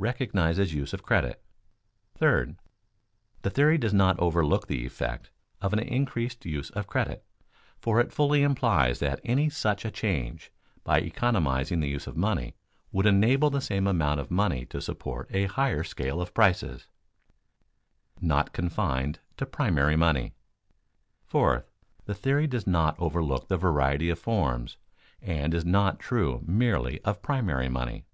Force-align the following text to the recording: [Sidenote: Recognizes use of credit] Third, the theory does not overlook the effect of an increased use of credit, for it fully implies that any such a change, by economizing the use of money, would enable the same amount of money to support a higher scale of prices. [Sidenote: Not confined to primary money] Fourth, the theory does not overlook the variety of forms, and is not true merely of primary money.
[Sidenote: 0.00 0.10
Recognizes 0.14 0.74
use 0.74 0.92
of 0.92 1.02
credit] 1.02 1.42
Third, 2.14 2.56
the 3.42 3.50
theory 3.50 3.76
does 3.76 3.92
not 3.92 4.16
overlook 4.20 4.68
the 4.68 4.86
effect 4.86 5.32
of 5.60 5.72
an 5.72 5.80
increased 5.80 6.46
use 6.46 6.70
of 6.70 6.86
credit, 6.86 7.24
for 7.80 7.98
it 7.98 8.12
fully 8.12 8.44
implies 8.44 9.00
that 9.00 9.18
any 9.24 9.50
such 9.50 9.84
a 9.84 9.90
change, 9.90 10.52
by 10.84 11.00
economizing 11.00 11.80
the 11.80 11.88
use 11.88 12.06
of 12.06 12.16
money, 12.16 12.54
would 12.92 13.06
enable 13.06 13.50
the 13.50 13.60
same 13.60 13.88
amount 13.88 14.20
of 14.20 14.30
money 14.30 14.64
to 14.66 14.80
support 14.80 15.26
a 15.34 15.46
higher 15.46 15.82
scale 15.82 16.20
of 16.20 16.32
prices. 16.32 16.86
[Sidenote: 18.14 18.22
Not 18.28 18.52
confined 18.52 19.18
to 19.36 19.46
primary 19.46 19.96
money] 19.96 20.32
Fourth, 21.24 21.68
the 22.04 22.14
theory 22.14 22.46
does 22.46 22.68
not 22.68 22.94
overlook 23.00 23.48
the 23.48 23.56
variety 23.56 24.10
of 24.10 24.20
forms, 24.20 24.76
and 25.20 25.52
is 25.52 25.64
not 25.64 25.98
true 25.98 26.40
merely 26.46 27.00
of 27.02 27.20
primary 27.20 27.68
money. 27.68 28.04